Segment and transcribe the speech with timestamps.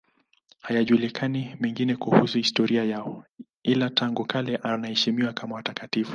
[0.61, 3.25] Hayajulikani mengine kuhusu historia yao,
[3.63, 6.09] ila tangu kale wanaheshimiwa kama watakatifu.